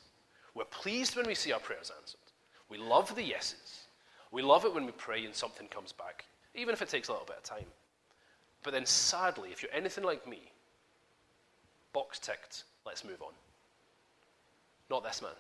[0.54, 2.20] We're pleased when we see our prayers answered.
[2.68, 3.84] We love the yeses.
[4.30, 7.12] We love it when we pray and something comes back, even if it takes a
[7.12, 7.66] little bit of time.
[8.62, 10.50] But then, sadly, if you're anything like me,
[11.94, 13.32] box ticked, let's move on.
[14.90, 15.30] Not this man.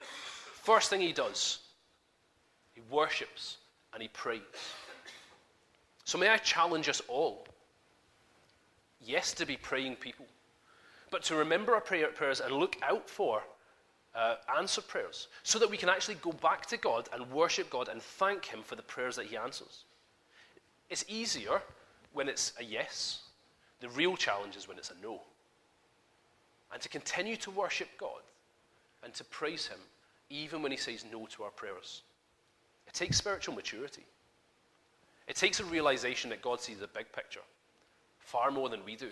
[0.00, 1.60] First thing he does,
[2.74, 3.56] he worships
[3.94, 4.42] and he prays.
[6.04, 7.46] So, may I challenge us all
[9.06, 10.26] yes, to be praying people,
[11.10, 13.42] but to remember our prayer, prayers and look out for
[14.14, 17.88] uh, answered prayers so that we can actually go back to God and worship God
[17.88, 19.84] and thank Him for the prayers that He answers.
[20.90, 21.62] It's easier
[22.12, 23.22] when it's a yes,
[23.80, 25.20] the real challenge is when it's a no.
[26.76, 28.20] And to continue to worship God
[29.02, 29.78] and to praise Him
[30.28, 32.02] even when He says no to our prayers.
[32.86, 34.04] It takes spiritual maturity.
[35.26, 37.40] It takes a realization that God sees the big picture
[38.18, 39.08] far more than we do.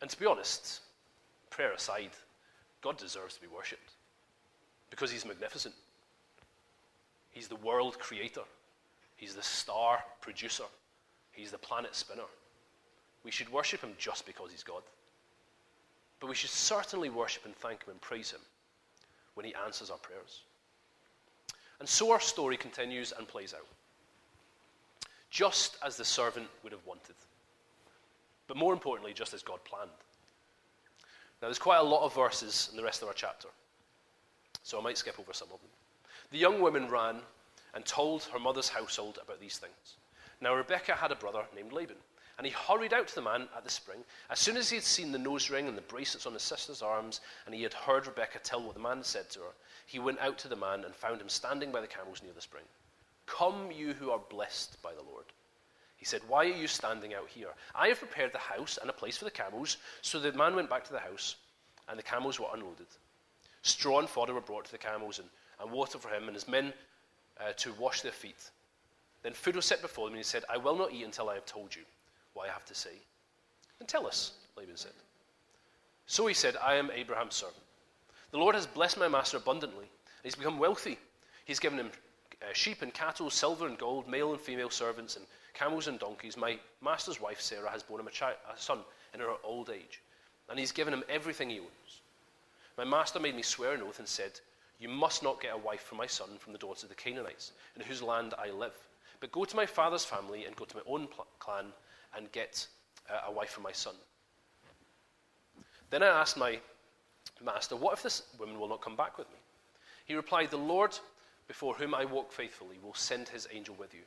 [0.00, 0.82] And to be honest,
[1.50, 2.10] prayer aside,
[2.80, 3.94] God deserves to be worshipped
[4.90, 5.74] because He's magnificent.
[7.32, 8.42] He's the world creator,
[9.16, 10.66] He's the star producer,
[11.32, 12.22] He's the planet spinner.
[13.24, 14.82] We should worship Him just because He's God.
[16.20, 18.40] But we should certainly worship and thank Him and praise Him
[19.34, 20.42] when He answers our prayers.
[21.80, 23.66] And so our story continues and plays out
[25.34, 27.16] just as the servant would have wanted.
[28.46, 29.90] But more importantly, just as God planned.
[31.42, 33.48] Now, there's quite a lot of verses in the rest of our chapter,
[34.62, 35.70] so I might skip over some of them.
[36.30, 37.16] The young woman ran
[37.74, 39.96] and told her mother's household about these things.
[40.40, 41.96] Now, Rebekah had a brother named Laban,
[42.36, 43.98] and he hurried out to the man at the spring.
[44.28, 46.82] As soon as he had seen the nose ring and the bracelets on his sister's
[46.82, 49.52] arms, and he had heard Rebekah tell what the man had said to her,
[49.86, 52.40] he went out to the man and found him standing by the camels near the
[52.40, 52.64] spring.
[53.26, 55.26] Come, you who are blessed by the Lord.
[55.96, 57.48] He said, Why are you standing out here?
[57.74, 59.76] I have prepared the house and a place for the camels.
[60.02, 61.36] So the man went back to the house,
[61.88, 62.88] and the camels were unloaded.
[63.62, 65.28] Straw and fodder were brought to the camels, and,
[65.60, 66.72] and water for him and his men
[67.40, 68.50] uh, to wash their feet.
[69.22, 71.34] Then food was set before them, and he said, I will not eat until I
[71.34, 71.82] have told you
[72.34, 72.90] what I have to say.
[73.78, 74.92] Then tell us, Laban said.
[76.06, 77.62] So he said, I am Abraham's servant.
[78.30, 80.98] The Lord has blessed my master abundantly, and he's become wealthy.
[81.44, 81.90] He's given him
[82.42, 86.36] uh, sheep and cattle, silver and gold, male and female servants, and camels and donkeys.
[86.36, 88.80] My master's wife, Sarah, has borne him a, child, a son
[89.14, 90.02] in her old age,
[90.50, 92.00] and he's given him everything he owns.
[92.76, 94.32] My master made me swear an oath and said,
[94.80, 97.52] You must not get a wife for my son from the daughters of the Canaanites,
[97.76, 98.76] in whose land I live.
[99.20, 101.66] But go to my father's family and go to my own pl- clan
[102.16, 102.66] and get
[103.10, 103.94] uh, a wife for my son.
[105.90, 106.58] Then I asked my
[107.42, 109.38] master, What if this woman will not come back with me?
[110.06, 110.98] He replied, The Lord
[111.46, 114.00] before whom I walk faithfully will send his angel with you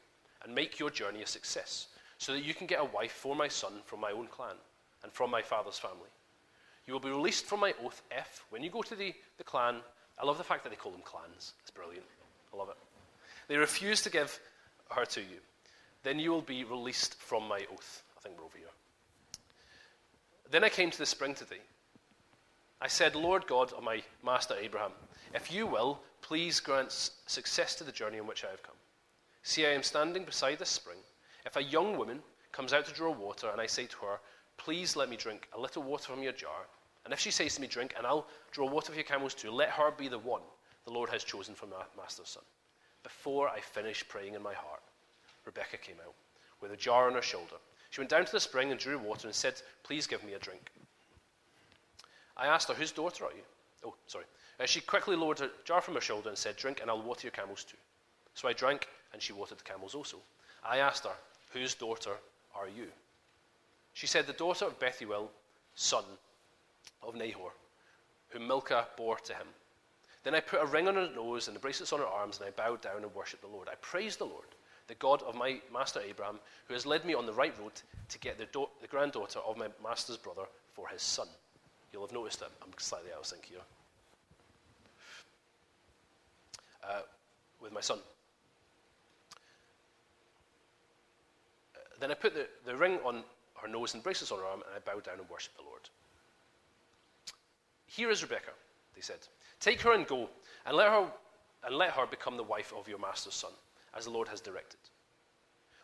[0.43, 3.47] and make your journey a success, so that you can get a wife for my
[3.47, 4.55] son from my own clan
[5.03, 6.09] and from my father's family.
[6.85, 9.77] You will be released from my oath if, when you go to the, the clan,
[10.19, 11.53] I love the fact that they call them clans.
[11.61, 12.05] It's brilliant.
[12.53, 12.77] I love it.
[13.47, 14.39] They refuse to give
[14.91, 15.37] her to you.
[16.03, 18.03] Then you will be released from my oath.
[18.17, 18.67] I think we're over here.
[20.49, 21.61] Then I came to the spring today.
[22.79, 24.91] I said, Lord God of my master Abraham,
[25.33, 26.91] if you will, please grant
[27.25, 28.75] success to the journey on which I have come.
[29.43, 30.99] See, I am standing beside this spring.
[31.45, 34.19] If a young woman comes out to draw water, and I say to her,
[34.57, 36.67] Please let me drink a little water from your jar,
[37.05, 39.51] and if she says to me, Drink, and I'll draw water for your camels too,
[39.51, 40.41] let her be the one
[40.85, 42.43] the Lord has chosen for my master's son.
[43.03, 44.81] Before I finish praying in my heart,
[45.47, 46.13] Rebekah came out
[46.61, 47.55] with a jar on her shoulder.
[47.89, 50.39] She went down to the spring and drew water and said, Please give me a
[50.39, 50.69] drink.
[52.35, 53.43] I asked her, Whose daughter are you?
[53.85, 54.25] Oh, sorry.
[54.59, 57.21] Uh, she quickly lowered her jar from her shoulder and said, Drink, and I'll water
[57.23, 57.77] your camels too.
[58.33, 60.17] So I drank, and she watered the camels also.
[60.63, 61.15] I asked her,
[61.53, 62.17] Whose daughter
[62.53, 62.87] are you?
[63.93, 65.31] She said, The daughter of Bethuel,
[65.75, 66.03] son
[67.01, 67.53] of Nahor,
[68.29, 69.47] whom Milcah bore to him.
[70.23, 72.47] Then I put a ring on her nose and the bracelets on her arms, and
[72.47, 73.69] I bowed down and worshipped the Lord.
[73.71, 74.47] I praised the Lord,
[74.87, 77.73] the God of my master Abraham, who has led me on the right road
[78.09, 81.27] to get the, do- the granddaughter of my master's brother for his son.
[81.91, 83.59] You'll have noticed that I'm slightly out of sync here.
[86.83, 87.01] Uh,
[87.61, 87.99] with my son.
[91.75, 93.23] Uh, then I put the, the ring on
[93.61, 95.81] her nose and bracelets on her arm, and I bowed down and worshipped the Lord.
[97.87, 98.51] Here is Rebecca,
[98.95, 99.17] they said.
[99.59, 100.29] Take her and go,
[100.65, 101.07] and let her,
[101.65, 103.51] and let her become the wife of your master's son,
[103.97, 104.79] as the Lord has directed.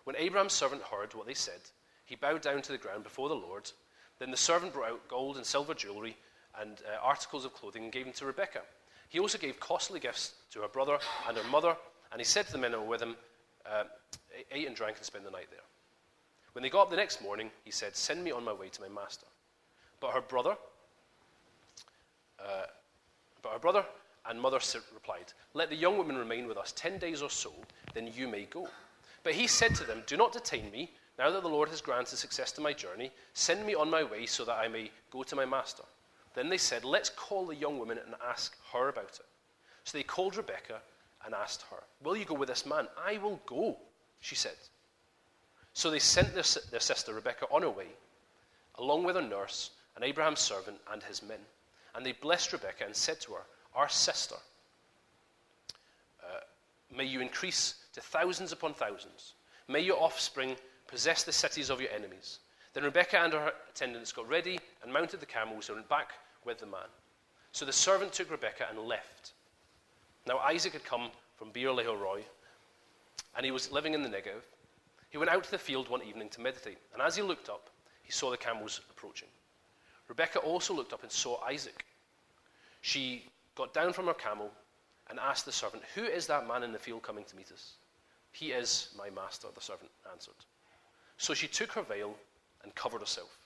[0.04, 1.62] When Abraham's servant heard what they said,
[2.06, 3.72] he bowed down to the ground before the Lord.
[4.20, 6.16] Then the servant brought out gold and silver jewelry
[6.60, 8.62] and uh, articles of clothing and gave them to Rebekah.
[9.10, 11.76] He also gave costly gifts to her brother and her mother,
[12.12, 13.16] and he said to the men who were with him,
[13.66, 13.86] uh,
[14.52, 15.60] Ate and drank and spent the night there.
[16.54, 18.82] When they got up the next morning, he said, Send me on my way to
[18.82, 19.26] my master.
[20.00, 20.56] But her brother,
[22.40, 22.66] uh,
[23.42, 23.86] but her brother
[24.28, 24.60] and mother
[24.94, 27.52] replied, Let the young woman remain with us ten days or so,
[27.94, 28.68] then you may go.
[29.24, 30.92] But he said to them, Do not detain me.
[31.20, 34.26] Now that the Lord has granted success to my journey, send me on my way
[34.26, 35.84] so that I may go to my master.
[36.34, 39.26] Then they said, Let's call the young woman and ask her about it.
[39.84, 40.82] So they called Rebekah
[41.26, 42.88] and asked her, Will you go with this man?
[43.06, 43.78] I will go,
[44.20, 44.56] she said.
[45.74, 47.88] So they sent their, their sister Rebekah on her way,
[48.80, 51.40] along with her nurse and Abraham's servant and his men.
[51.96, 53.42] And they blessed Rebekah and said to her,
[53.76, 54.36] Our sister,
[56.24, 56.40] uh,
[56.96, 59.34] may you increase to thousands upon thousands.
[59.68, 60.56] May your offspring
[60.88, 62.40] possess the cities of your enemies.
[62.74, 66.14] Then Rebekah and her attendants got ready and mounted the camels and went back
[66.46, 66.90] with the man.
[67.52, 69.34] So the servant took Rebekah and left.
[70.28, 72.24] Now Isaac had come from Beer Lahai
[73.36, 74.44] and he was living in the Negev.
[75.10, 77.70] He went out to the field one evening to meditate, and as he looked up,
[78.02, 79.28] he saw the camels approaching.
[80.08, 81.86] Rebekah also looked up and saw Isaac.
[82.82, 83.26] She
[83.56, 84.52] got down from her camel
[85.10, 87.74] and asked the servant, Who is that man in the field coming to meet us?
[88.32, 90.34] He is my master, the servant answered.
[91.18, 92.16] So she took her veil
[92.64, 93.38] and covered herself.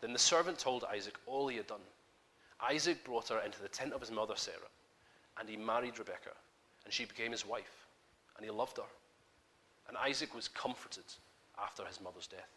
[0.00, 1.80] Then the servant told Isaac all he had done.
[2.60, 4.56] Isaac brought her into the tent of his mother Sarah,
[5.38, 6.34] and he married Rebekah,
[6.84, 7.86] and she became his wife,
[8.36, 8.84] and he loved her.
[9.88, 11.04] And Isaac was comforted
[11.62, 12.48] after his mother's death.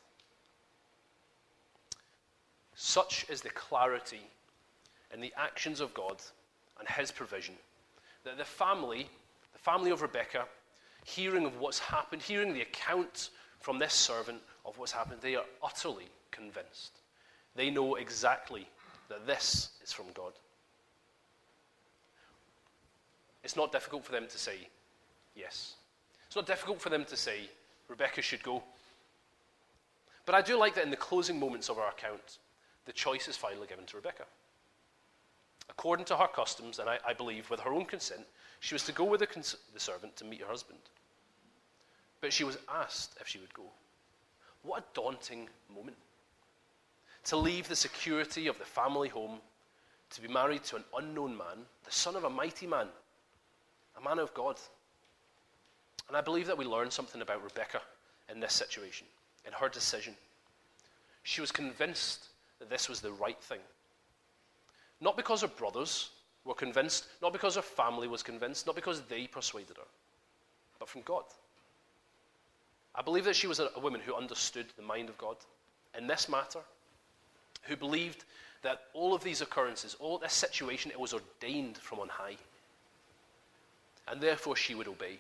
[2.76, 4.22] Such is the clarity
[5.14, 6.18] in the actions of God
[6.80, 7.56] and his provision
[8.24, 9.10] that the family,
[9.54, 10.46] the family of Rebekah,
[11.04, 15.46] hearing of what's happened, hearing the account from this servant of what's happened, they are
[15.64, 17.00] utterly convinced.
[17.56, 18.68] They know exactly
[19.10, 20.34] that this is from God.
[23.44, 24.68] It's not difficult for them to say
[25.36, 25.76] yes.
[26.28, 27.50] It's not difficult for them to say
[27.88, 28.64] Rebecca should go.
[30.26, 32.38] But I do like that in the closing moments of our account,
[32.86, 34.26] the choice is finally given to Rebekah.
[35.70, 38.22] According to her customs, and I, I believe with her own consent,
[38.60, 40.80] she was to go with the, cons- the servant to meet her husband.
[42.22, 43.64] But she was asked if she would go.
[44.64, 45.98] What a daunting moment.
[47.26, 49.40] To leave the security of the family home
[50.12, 52.88] to be married to an unknown man, the son of a mighty man,
[53.98, 54.58] a man of God.
[56.08, 57.82] And I believe that we learn something about Rebecca
[58.32, 59.06] in this situation,
[59.46, 60.16] in her decision.
[61.24, 63.60] She was convinced that this was the right thing.
[65.02, 66.10] Not because her brothers
[66.46, 69.88] were convinced, not because her family was convinced, not because they persuaded her,
[70.78, 71.24] but from God.
[72.96, 75.38] I believe that she was a, woman who understood the mind of God
[75.98, 76.60] in this matter,
[77.64, 78.26] who believed
[78.62, 82.36] that all of these occurrences, all this situation, it was ordained from on high.
[84.08, 85.20] And therefore she would obey.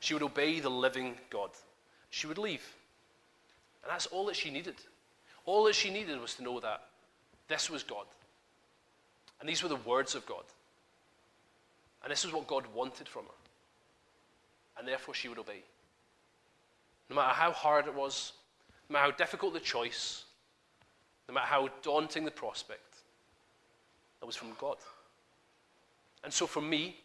[0.00, 1.50] She would obey the living God.
[2.10, 2.74] She would leave.
[3.82, 4.74] And that's all that she needed.
[5.46, 6.82] All that she needed was to know that
[7.48, 8.06] this was God.
[9.40, 10.44] And these were the words of God.
[12.02, 13.30] And this is what God wanted from her.
[14.78, 15.62] And therefore she would obey.
[17.08, 18.32] No matter how hard it was,
[18.88, 20.24] no matter how difficult the choice,
[21.28, 22.96] no matter how daunting the prospect,
[24.20, 24.76] that was from God.
[26.22, 26.96] And so for me,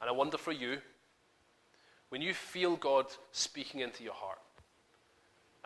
[0.00, 0.78] and I wonder for you,
[2.08, 4.38] when you feel God speaking into your heart,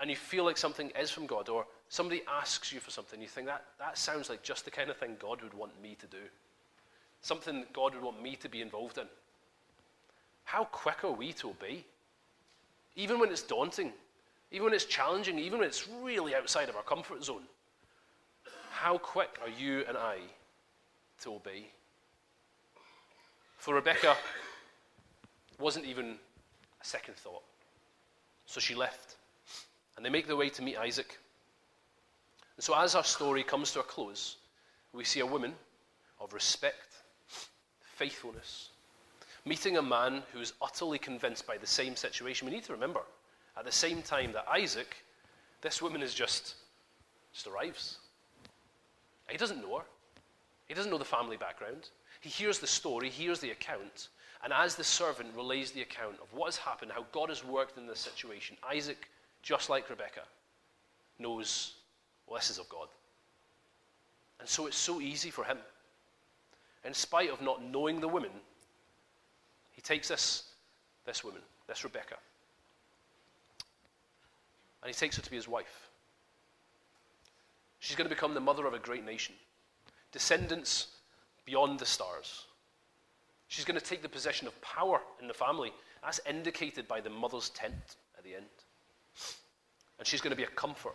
[0.01, 3.29] and you feel like something is from God, or somebody asks you for something, you
[3.29, 6.07] think that, that sounds like just the kind of thing God would want me to
[6.07, 6.19] do.
[7.21, 9.07] Something God would want me to be involved in.
[10.45, 11.85] How quick are we to obey?
[12.97, 13.93] Even when it's daunting,
[14.51, 17.43] even when it's challenging, even when it's really outside of our comfort zone.
[18.71, 20.19] How quick are you and I
[21.23, 21.67] to obey?
[23.59, 24.13] For Rebecca,
[25.53, 26.17] it wasn't even
[26.81, 27.43] a second thought.
[28.47, 29.17] So she left.
[29.97, 31.19] And they make their way to meet Isaac.
[32.59, 34.37] And so, as our story comes to a close,
[34.93, 35.55] we see a woman
[36.21, 36.97] of respect,
[37.97, 38.71] faithfulness,
[39.45, 42.49] meeting a man who is utterly convinced by the same situation.
[42.49, 43.03] We need to remember,
[43.57, 44.97] at the same time that Isaac,
[45.63, 46.57] this woman is just,
[47.33, 47.99] just arrives.
[49.29, 49.85] He doesn't know her.
[50.67, 51.91] He doesn't know the family background.
[52.21, 54.09] He hears the story, hears the account,
[54.43, 57.79] and as the servant relays the account of what has happened, how God has worked
[57.79, 59.09] in this situation, Isaac,
[59.43, 60.23] just like Rebecca,
[61.21, 61.75] knows,
[62.29, 62.89] well, this is of God.
[64.41, 65.59] And so it's so easy for him.
[66.85, 68.31] In spite of not knowing the woman,
[69.73, 70.45] he takes this,
[71.07, 72.17] this woman, this Rebecca,
[74.83, 75.89] and he takes her to be his wife.
[77.81, 79.35] She's going to become the mother of a great nation,
[80.13, 80.89] descendants
[81.45, 82.45] beyond the stars.
[83.49, 85.73] She's going to take the position of power in the family.
[86.05, 88.45] as indicated by the mother's tent at the end.
[89.99, 90.95] And she's going to be a comfort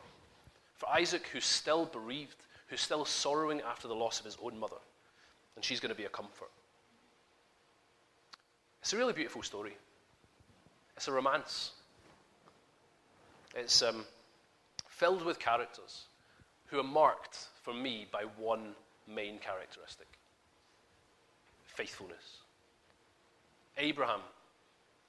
[0.83, 2.35] for Isaac, who's still bereaved,
[2.67, 4.77] who's still sorrowing after the loss of his own mother.
[5.55, 6.49] And she's going to be a comfort.
[8.81, 9.77] It's a really beautiful story.
[10.97, 11.71] It's a romance.
[13.55, 14.03] It's um,
[14.89, 16.05] filled with characters
[16.65, 18.73] who are marked for me by one
[19.07, 20.07] main characteristic
[21.65, 22.37] faithfulness.
[23.77, 24.19] Abraham,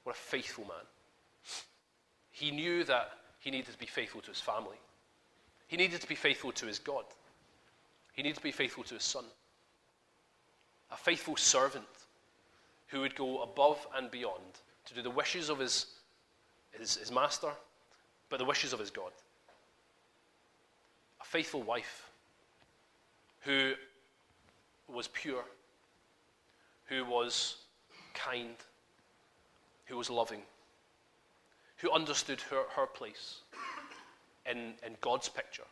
[0.04, 0.86] what a faithful man.
[2.30, 3.10] He knew that
[3.40, 4.78] he needed to be faithful to his family.
[5.74, 7.04] He needed to be faithful to his God.
[8.12, 9.24] He needed to be faithful to his son.
[10.92, 11.84] A faithful servant
[12.86, 15.86] who would go above and beyond to do the wishes of his,
[16.78, 17.50] his, his master,
[18.28, 19.10] but the wishes of his God.
[21.20, 22.08] A faithful wife
[23.40, 23.72] who
[24.86, 25.44] was pure,
[26.84, 27.56] who was
[28.14, 28.54] kind,
[29.86, 30.42] who was loving,
[31.78, 33.40] who understood her, her place
[34.50, 35.64] in, in God's picture,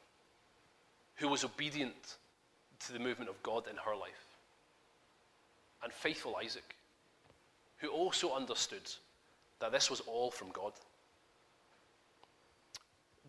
[1.16, 2.16] who was obedient
[2.86, 4.26] to the movement of God in her life,
[5.82, 6.76] and faithful Isaac,
[7.78, 8.90] who also understood
[9.60, 10.72] that this was all from God.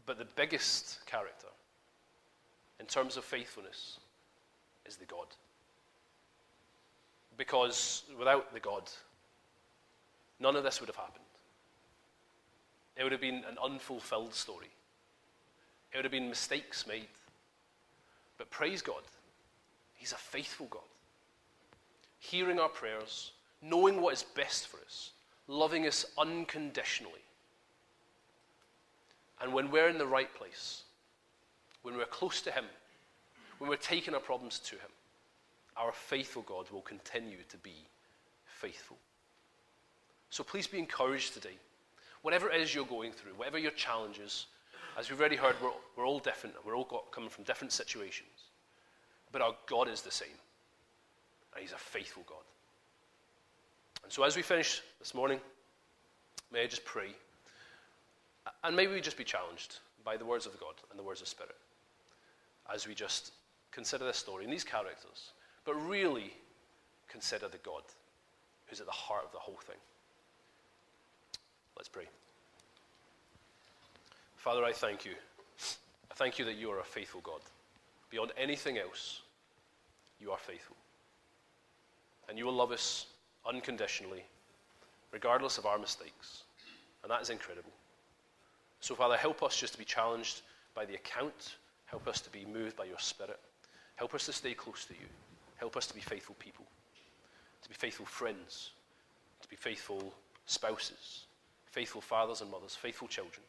[0.06, 1.48] But the biggest character
[2.80, 4.00] in terms of faithfulness
[4.86, 5.28] is the God.
[7.38, 8.90] Because without the God,
[10.40, 11.24] none of this would have happened.
[12.98, 14.70] It would have been an unfulfilled story.
[15.94, 17.08] It would have been mistakes made.
[18.38, 19.04] But praise God,
[19.94, 20.82] He's a faithful God.
[22.20, 23.32] Hearing our prayers,
[23.62, 25.12] knowing what is best for us,
[25.48, 27.22] loving us unconditionally.
[29.42, 30.84] And when we're in the right place,
[31.84, 32.66] when we're close to Him,
[33.60, 34.90] when we're taking our problems to Him,
[35.78, 37.76] our faithful God will continue to be
[38.46, 38.98] faithful.
[40.30, 41.58] So please be encouraged today.
[42.22, 44.48] Whatever it is you're going through, whatever your challenges,
[44.98, 46.56] as we've already heard, we're, we're all different.
[46.66, 48.30] We're all got, coming from different situations.
[49.32, 50.28] But our God is the same.
[51.54, 52.44] And He's a faithful God.
[54.04, 55.40] And so as we finish this morning,
[56.52, 57.10] may I just pray.
[58.64, 61.28] And maybe we just be challenged by the words of God and the words of
[61.28, 61.56] Spirit
[62.74, 63.32] as we just
[63.72, 65.32] consider this story and these characters
[65.66, 66.34] but really
[67.08, 67.84] consider the God
[68.68, 69.78] who's at the heart of the whole thing.
[71.78, 72.06] Let's pray.
[74.44, 75.14] Father, I thank you.
[76.12, 77.40] I thank you that you are a faithful God.
[78.10, 79.22] Beyond anything else,
[80.20, 80.76] you are faithful.
[82.28, 83.06] And you will love us
[83.48, 84.26] unconditionally,
[85.14, 86.44] regardless of our mistakes.
[87.04, 87.72] And that is incredible.
[88.82, 90.42] So, Father, help us just to be challenged
[90.76, 91.56] by the account.
[91.86, 93.40] Help us to be moved by your Spirit.
[93.96, 95.08] Help us to stay close to you.
[95.56, 96.66] Help us to be faithful people,
[97.62, 98.72] to be faithful friends,
[99.42, 100.14] to be faithful
[100.48, 101.28] spouses,
[101.72, 103.46] faithful fathers and mothers, faithful children.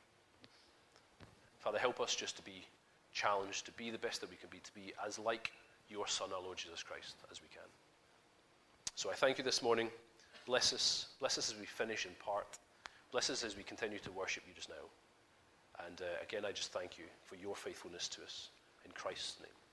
[1.65, 2.67] Father, help us just to be
[3.15, 5.51] challenged, to be the best that we can be, to be as like
[5.89, 7.65] your Son, our Lord Jesus Christ, as we can.
[8.97, 9.89] So I thank you this morning.
[10.45, 11.07] Bless us.
[11.21, 12.59] Bless us as we finish in part.
[13.13, 15.87] Bless us as we continue to worship you just now.
[15.87, 18.51] And uh, again, I just thank you for your faithfulness to us.
[18.85, 19.64] In Christ's name.